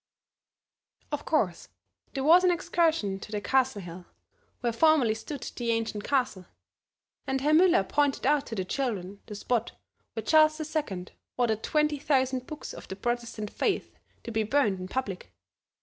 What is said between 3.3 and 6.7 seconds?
the Castle hill, where formerly stood the ancient castle;